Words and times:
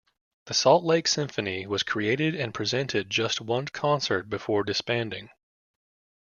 The 0.45 0.55
Salt 0.55 0.83
Lake 0.83 1.07
Symphony 1.07 1.67
was 1.67 1.83
created 1.83 2.33
and 2.33 2.55
presented 2.55 3.07
just 3.11 3.39
one 3.39 3.67
concert 3.67 4.29
before 4.31 4.63
disbanding. 4.63 5.29